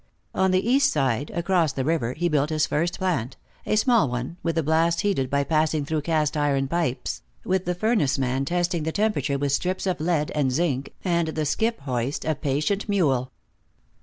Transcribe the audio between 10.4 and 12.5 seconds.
zinc, and the skip hoist a